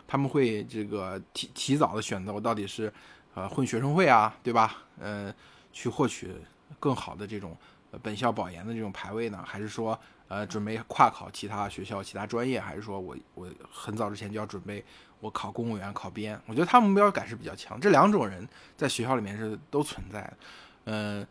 [0.08, 2.90] 他们会这个提提早的选择我到底是
[3.34, 4.78] 呃混学生会啊，对吧？
[4.98, 5.34] 呃，
[5.74, 6.34] 去获取
[6.80, 7.54] 更好的这种
[8.02, 14.82] 本校保研的这种排位呢，还是说呃准备跨考其他学校其他专业，还是说我我很早之前就要准备
[15.22, 16.38] 我考公务员考编？
[16.48, 20.38] 我觉得他目标感是比较强，这两种人在学校里面是都存在的，
[20.86, 21.28] 嗯。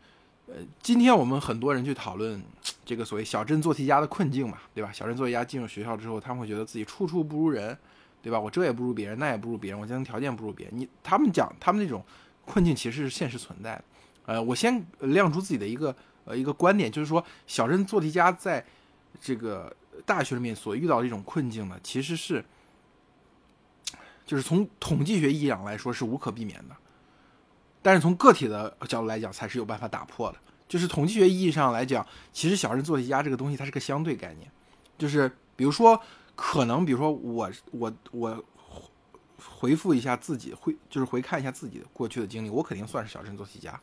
[0.47, 2.43] 呃，今天我们很多人去讨论
[2.83, 4.91] 这个所谓小镇做题家的困境嘛，对吧？
[4.91, 7.77] 小镇做题家进入学校之后，他们会觉得自己处处不如人，
[8.21, 8.37] 对吧？
[8.37, 10.77] 我这也不如别人，那也不如别人，我家庭条件不如别人。
[10.77, 12.03] 你他们讲他们那种
[12.43, 13.83] 困境其实是现实存在的。
[14.25, 18.61] 呃，我先亮出自己的一个呃一个观点，就是说小镇做题家在
[19.21, 19.73] 这个
[20.05, 22.43] 大学里面所遇到的一种困境呢，其实是
[24.31, 26.75] 就是从统计学意义上来说是无可避免的。
[27.81, 30.37] 但是从个体的角度来讲，才是有办法打破的。
[30.69, 34.49] 就是统计学意义上来讲，其实小镇做题家这个东西，它是个相对概念。
[34.97, 36.01] 就是比如说，
[36.33, 38.41] 可能比如说我我我
[39.37, 43.77] 回复一下自己，会就是回看一下自己的过去的经历，我肯定算是小镇做题家，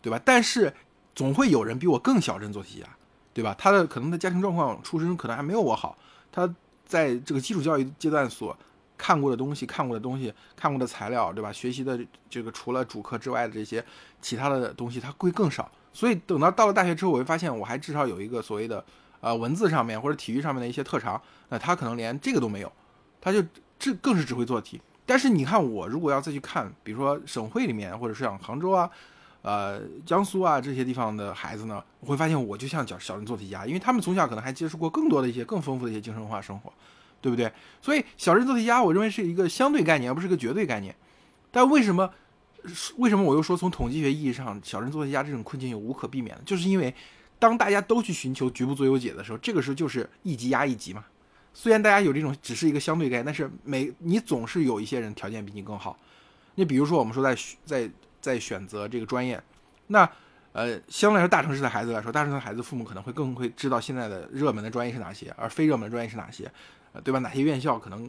[0.00, 0.20] 对吧？
[0.24, 0.74] 但是
[1.14, 2.88] 总会有人比我更小镇做题家，
[3.32, 3.54] 对吧？
[3.56, 5.96] 他的可能的家庭状况、出身可能还没有我好，
[6.32, 6.52] 他
[6.84, 8.58] 在这个基础教育阶段所。
[9.02, 11.52] 看过的东西，看过的东西，看过的材料，对吧？
[11.52, 11.98] 学习的
[12.30, 13.84] 这个除了主课之外的这些
[14.20, 15.68] 其他的东西，它会更少。
[15.92, 18.84] 所以等到到了大学之后，我会发现我还至少有一个所谓的
[19.20, 22.72] 呃文字上面或者体育上面的一些特长，那他可能连这个都没有，
[23.20, 23.42] 他就
[23.76, 24.80] 这更是只会做题。
[25.04, 28.88] 但是你看我如果要再去看，比如说省会里面或者是像杭州啊、
[29.42, 36.72] 呃江苏啊这些地方的孩子呢，我会发现我就像小小人做题家，因为他们从小可能还接触过更多的一些更丰富的一些精神文化生活。
[37.22, 37.50] 对不对？
[37.80, 40.94] 所以小镇做题家，我认为是一个相对概念，而不是个绝对概念。
[41.50, 42.12] 但为什么？
[42.98, 46.42] 为什么我又说从统计学意义上，小镇做题家这种困境有无可避免的？
[46.44, 46.94] 就是因为
[47.38, 51.04] 当大家都去寻求局部最优解的时候，这个时候就是一级压一级嘛。
[51.52, 55.98] 虽然大家有这种只是一个相对概念，但是每你总是有一些人条件比你更好。
[56.54, 59.42] 你比如说，我们说在在在选择这个专业，
[59.88, 60.08] 那
[60.52, 66.50] 呃，相对来说大城市的孩子来说，大城市的孩子父母可能会更会知道现在的热门的专业是哪些，而非热门专业是哪些。
[67.02, 67.18] 对吧？
[67.20, 68.06] 哪些院校可能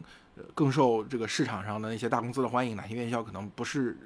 [0.52, 2.76] 更受这个市场上的那些大公司的欢迎？
[2.76, 3.96] 哪些院校可能不是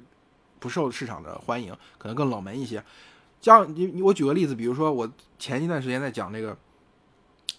[0.61, 1.77] 不受市场的欢迎？
[1.99, 2.81] 可能更冷门一些。
[3.41, 6.57] 像你你我举个例子，比如说我前一段时间在讲那个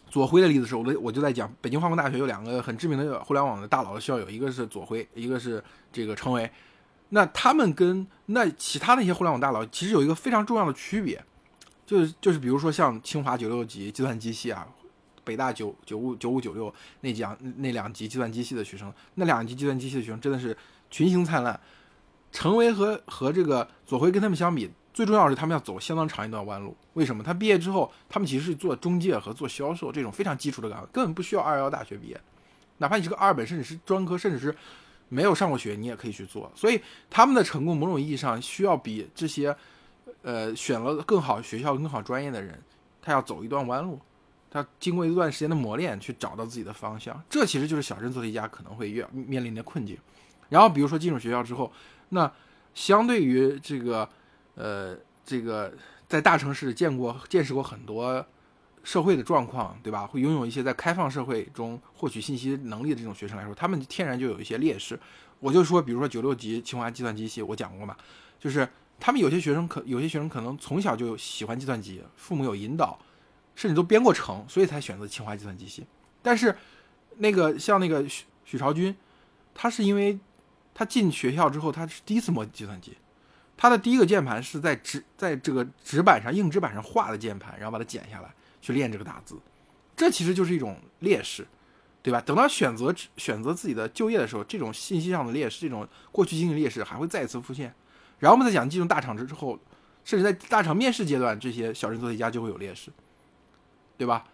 [0.10, 5.62] 左晖的例子时候，我我就在讲北京化工大学有两个很知名的互联网的大佬的校友，一个是左晖，一个是
[5.92, 6.50] 这个程维。
[7.10, 11.24] 那他们跟那其他那些互联网大佬其实有一个非常重要的区别，
[11.86, 14.67] 就是就是比如说像清华九六级计算机系啊。
[15.26, 20.58] 北大九九五九五九六那讲那两级计算机系的学生，那两级计算机系的学生真的是
[20.89, 21.60] 群星灿烂。
[22.32, 26.76] 成为和和这个左晖跟他们相比，最重要是他们要走相当长一段弯路。
[26.93, 27.24] 为什么？
[27.24, 32.19] 他毕业之后，他们其实是做中介和做销售这种非常基础的岗位，根本不需要二幺幺大学毕业，
[32.78, 34.56] 哪怕你是个二本，甚至是专科，甚至是
[35.10, 36.52] 没有上过学，你也可以去做。
[36.56, 39.56] 所以他们的成功，某种意义上需要比这些，
[40.22, 42.58] 呃，选了更好学校、更好专业的人，
[43.02, 44.00] 他要走一段弯路，
[44.50, 47.22] 他经过一段时间的磨练，去找到自己的方向。
[47.30, 49.98] 这其实就是小镇做题家可能会越面临的困境。
[50.48, 51.72] 然后，比如说进入学校之后，
[52.10, 52.32] 那
[52.74, 54.08] 相对于这个，
[54.56, 55.74] 呃，这个
[56.08, 58.26] 在大城市见过、见识过很多。
[58.84, 60.08] 社会的状况，对吧？
[60.08, 65.00] 会拥有一些在开放社会中获取信息能力的这种学生来说，他们天然就有一些劣势。
[65.39, 67.96] 我就说，比如说九六级清华计算机系，我讲过嘛，
[68.39, 68.68] 就是
[69.00, 73.00] 他们有些学生可有些学生可能从小就喜欢计算机，父母有引导，
[73.56, 75.86] 甚至都编过程，所以才选择清华计算机系。
[76.22, 76.56] 但是
[77.18, 78.96] 那个像那个许许朝军，
[79.54, 80.20] 他是因为
[80.74, 82.98] 他进学校之后，他是第一次摸计算机，
[83.56, 88.34] 他的第一个键盘是在纸在这个纸板上硬纸板上画的键盘，然后把它剪下来。
[88.62, 89.38] 去练这个打字，
[89.95, 91.48] 这其实就是一种劣势，
[92.02, 92.22] 对吧？
[92.22, 97.74] 等到选择选择自己的就业的时候，这种信息上的劣势，这种过去经历劣势还会再次浮现。
[98.19, 99.58] 然后我们再讲进入大厂之之后，
[100.04, 102.91] 甚至在大厂面试阶段，这些小镇做题家就会有劣势，
[103.98, 104.26] 对吧？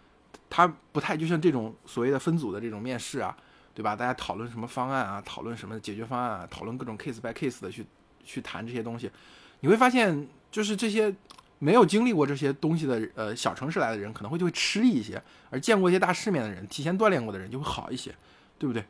[0.49, 3.35] 他不太就像这种所谓的分组的这种面试啊，
[3.73, 3.95] 对吧？
[3.95, 7.85] 大家讨论什么方案啊，讨论什么解决方案啊，讨论各种 case by case 的去
[8.23, 9.11] 去谈这些东西，
[9.59, 11.15] 你会发现就是这些。
[11.57, 18.13] 没有经历过这些东西的呃小城市来的人可能会就会吃力一些，而见过一些大世面的人，提前锻炼过的人就会好一些，
[18.59, 18.85] 对不对？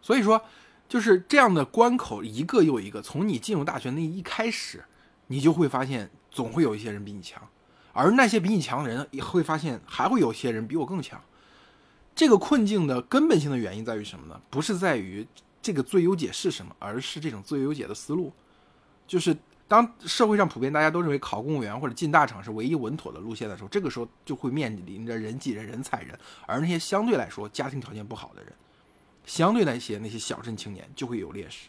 [0.00, 0.40] 所以说，
[0.88, 4.84] 就是这样的关口一个又一个，从你进入大学那一开始，
[5.26, 7.42] 你就会发现总会有一些人比你强，
[7.92, 11.20] 而那些比你强的人也会发现还会有些人比我更强。
[12.14, 14.40] 这个困境的根本性的原因在于什么呢？
[14.50, 15.26] 不是在于
[15.60, 18.32] 这个最优解是什么，而是这种最优解的思路，
[19.06, 19.36] 就是。
[19.66, 28.52] 当社会上普遍大家都认为考公务员或者进大厂是唯一稳妥的路线的时候，这个时候就会面临着人挤人、人踩人，而那些相对来说家庭条件不好的人，
[29.24, 31.68] 相对那些那些小镇青年就会有劣势，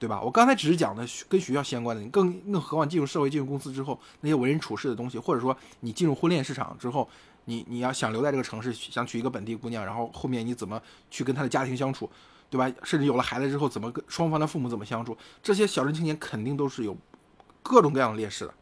[0.00, 0.20] 对吧？
[0.20, 7.08] 我刚才只是讲的跟学校相关的，你更更何况进入社会、进入公司之后，那些为人处事的东西，或者说你进入婚恋市场之后，
[7.44, 12.10] 你你要想留在这个城市，想娶一个本地姑娘，然后后面你怎么去跟她的家庭相处，
[12.50, 12.68] 对吧？
[12.82, 16.96] 甚至有了孩子之后，怎么跟双方的父母怎么相处，这些小镇青年肯定都是有。
[17.62, 18.54] 各种各样的劣势的，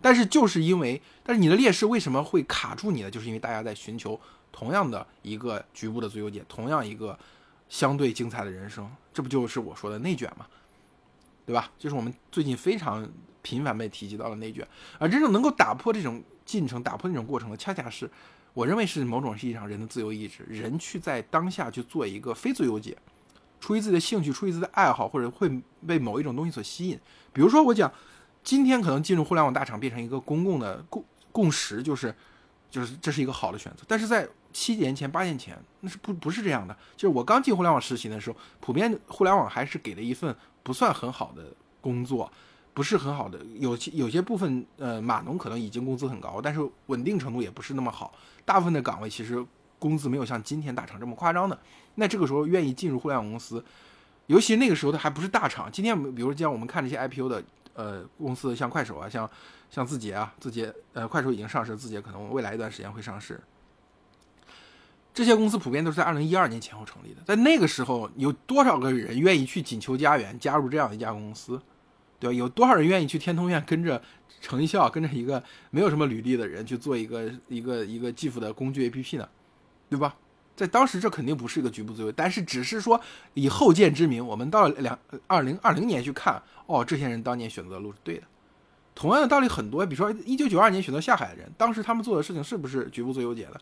[0.00, 3.10] 但是就是因为，但是你的劣势为什么会卡住你呢？
[3.10, 4.18] 就是因为大家在寻求
[4.50, 7.18] 同样的一个局部的最优解，同样一个
[7.68, 10.46] 相对精彩的人生，这不就是我说的内卷吗？
[11.46, 11.70] 对吧？
[11.78, 13.06] 就是我们最近非常
[13.42, 14.66] 频繁被提及到的内卷，
[14.98, 18.10] 而真正能够打破这种进程、打破那种过程的，恰恰是
[18.54, 22.96] 我认为是某种意义上人的自由意志，人去在当下去做一个非最优解，
[23.64, 25.50] 出于自己的兴趣，出于自己的爱好，或者会
[25.86, 27.00] 被某一种东西所吸引，
[27.32, 27.90] 比如说我讲。
[28.46, 32.14] 今天可能进入互联网大厂变成一个公共的共共识，就是，
[32.70, 33.82] 就是这是一个好的选择。
[33.88, 36.76] 但是在七年前、八年前，那是不不是这样的。
[36.94, 41.42] 就是我刚进互联网实习的时候，普遍互联网还是给了一份不算很好的
[41.80, 42.30] 工作，
[42.74, 43.38] 不是很好的。
[43.58, 48.12] 有些有些部分，呃，码农可能已经工资很高，但是稳定程度也不是那么好。
[48.44, 49.42] 大部分的岗位其实
[49.88, 51.58] 工资没有像今天大厂这么夸张的。
[51.96, 53.62] 那这个时候愿意进入互联网公司，
[54.28, 55.70] 尤其那个时候它还不是大厂。
[55.70, 57.42] 今天比如像我们看这些 IPO 的。
[57.76, 59.28] 呃，公司像快手啊，像
[59.68, 63.40] 像字节啊，字节呃，快手已经上市，字节可能未来一段时间会上市。
[65.12, 71.60] 这些公司普遍都是在二零一二年前后成立的，在那个时候，有多少个人愿意去锦秋家园加入这样一家公司，
[72.20, 72.32] 对吧？
[72.32, 74.00] 有多少人愿意去天通苑跟着
[74.40, 79.28] 程一笑，跟着一个没有什么履历的人去做一个一个一个技术的工具 APP 呢？
[79.88, 80.16] 对吧？
[80.56, 83.00] 在当时，这肯定不是一个局部作为，但是只是说
[83.34, 88.22] 以后见之明，我们到了两二零二零年去看，哦，这些人当年选择的路是对的。
[88.94, 93.60] 同样的道理很多，比如说一九九二年选择下海的人，当时他们做的事情是不是局部最优解的？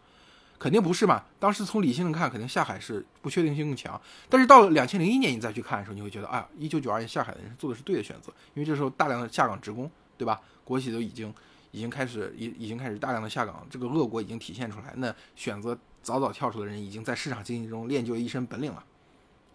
[0.59, 1.25] 肯定不是嘛。
[1.41, 3.99] 当时从理性上看，肯定下海是不确定性更强。
[4.29, 10.39] 但是到了两千零一年你再去看的时候，你会觉得，啊，一九九二年下海的人做的是对的选择，因为这时候大量的下岗职工，对吧？
[10.63, 11.33] 国企都已经
[11.71, 15.77] 已经开始已已经开始大量的下岗，这个恶果已经体现出来，那选择。
[16.03, 18.85] 早早跳出的人已经在市场经济中练就了一身本领了。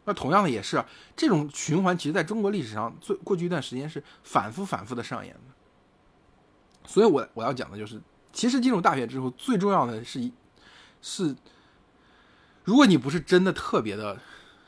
[0.06, 0.82] 那同样的也是
[1.16, 5.42] 这种循环，其实在中国历史上最过去一段时间是反复反复的上演的。
[6.86, 10.32] 所以，我我要讲的就是，其实进入大学之后，最重要的是一
[11.02, 11.36] 是，
[12.64, 14.18] 如果你不是真的特别的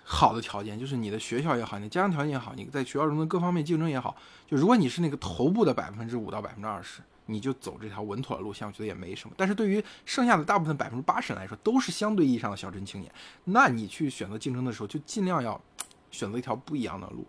[0.04, 7.02] 好的条件，就是你的学校也好，你家庭条件也好，你在学校中的各方面竞争也好，就如果你是那个头部的百分之五到百分之二十。
[7.30, 9.36] 你就走这条稳妥的路线，我觉得也没什么。
[9.38, 13.12] 但是对于剩下的大部分百分之八十人来说，都是相对意义上的小镇青年。
[13.46, 15.62] 那你去选择竞争的时候，就尽量要
[16.10, 17.26] 选择一条不一样的路，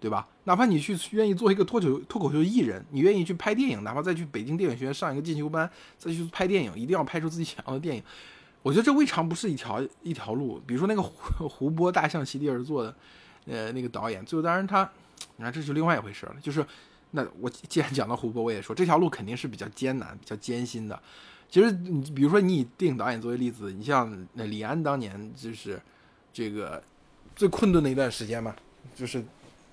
[0.00, 0.26] 对吧？
[0.44, 8.02] 哪怕你去愿意做一个脱口脱口秀艺人，你愿意去拍电影，哪怕再去北京电影学院上一个进修班，再去拍电影，一定要拍出自己想要的电影。
[8.62, 10.60] 我觉得这未尝不是一条一条路。
[10.66, 12.94] 比如说那个湖湖泊大象席地而坐的，
[13.46, 14.90] 呃，那个导演，最后当然他，
[15.36, 16.34] 你看这就另外一回事了。
[16.42, 16.64] 就是
[17.10, 21.00] 那我既然讲到湖泊，我也说这条路肯定是比较艰难、比较艰辛的。
[21.50, 25.80] 其实你比如说你以电影导演作为例子，你像那李安当年就是
[26.32, 26.82] 这个
[27.34, 28.54] 最困顿的一段时间嘛，
[28.94, 29.24] 就是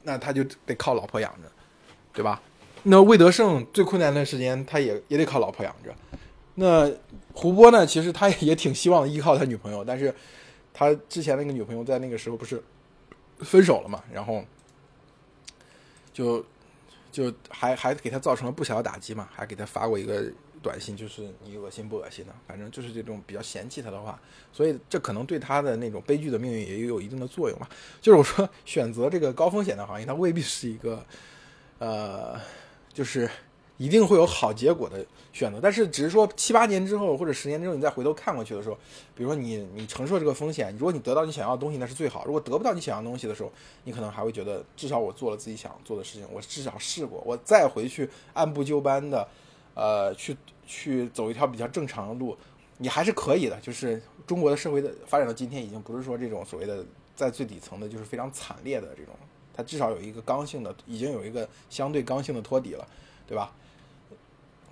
[0.03, 1.51] 那他就得靠老婆养着，
[2.13, 2.41] 对吧？
[2.83, 5.93] 那魏德胜最困难的时间，他也也得靠老婆养着。
[6.55, 6.89] 那
[7.33, 7.85] 胡波呢？
[7.85, 10.13] 其实他也挺希望依靠他女朋友，但是
[10.73, 12.63] 他之前那个女朋友在那个时候不是
[13.39, 14.41] 分手了嘛，然后
[16.13, 16.45] 就
[17.15, 20.29] 就还还给他造成了不小的打击嘛，还给他发过一个
[20.61, 24.19] 短信，就是你恶心不恶心的，反正就是这种比较嫌弃他的话，
[24.51, 27.65] 所以这可能对他的那种悲剧的命运也有一定的作用嘛。
[28.01, 31.05] 就是我说选择这个高风险的行业，它未必是一个
[31.79, 32.37] 呃，
[32.91, 33.29] 就是
[33.77, 35.05] 一定会有好结果的。
[35.33, 38.77] 选择，但是只是说七八年之后或者十年之后，你再回头看过去的时候，
[39.13, 43.51] 比如说你你承受这个风险，如果你得到你想要的东西，那是最好；如果得不到你想要东西的时候，
[43.83, 49.27] 你可能还会觉得至少我做了自己想做的事情，我至少试过，我再回去按部就班的，
[49.73, 52.37] 呃，去去走一条比较正常的路，
[52.77, 53.59] 你还是可以的。
[53.59, 59.13] 就是中国的社会的发展到今天，已经不是说这种所谓的在最底层的，就是非常惨烈的这种，
[59.53, 62.87] 它至少有一个刚性的，已经有一个相对刚性的托底了，
[63.27, 63.53] 对吧？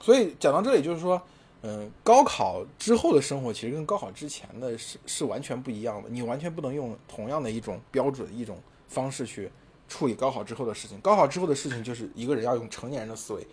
[0.03, 1.21] 所以讲到这里，就是说，
[1.61, 6.09] 嗯，高考之后的生活其实跟高考之前的是是完全不一样的。
[6.09, 9.49] 你完全不能用同样的一种标准、一种方式去
[9.87, 10.99] 处理高考之后的事情。
[10.99, 13.47] 高考之后的事情，就是一个人要用成年人的思维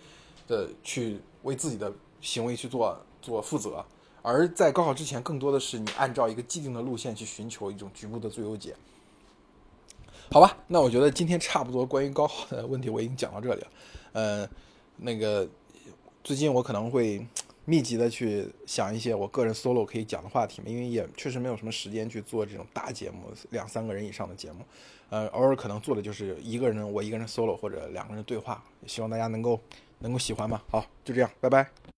[0.45, 1.89] 的去为自己的
[2.19, 3.81] 行为去做做负责。
[4.21, 8.75] 而在高考之前，更多的是你按照一个既定的路线去寻求一种局部的最优解。
[10.29, 13.67] 好吧，那我觉得今天差不多关于高考的问题我已经讲到这里了。
[14.11, 14.49] 呃，
[14.97, 15.47] 那个。
[16.23, 17.25] 最近我可能会
[17.65, 24.63] 密集的去想一些我个人 solo 可以讲的话题嘛，因为也确实没有什么时间去做这种大节目，两三个人以上的节目，
[25.09, 29.59] 呃，偶尔可能做的就是一个人我一个人 solo 或者两个人对话，希望大家能够
[29.99, 30.63] 能够喜欢吧。
[30.69, 31.67] 好，就这样，拜拜。